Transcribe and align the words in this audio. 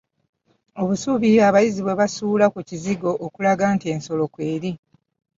Obusubi 0.81 1.29
abayizzi 1.47 1.81
bwe 1.83 1.97
basuula 2.01 2.45
ku 2.53 2.59
kizigo 2.69 3.11
okulaga 3.25 3.65
nti 3.75 3.85
ensolo 3.95 4.23
kweri. 4.33 4.71